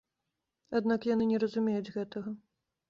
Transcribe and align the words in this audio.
Аднак 0.79 1.07
яны 1.13 1.29
не 1.33 1.37
разумеюць 1.45 1.93
гэтага. 2.01 2.37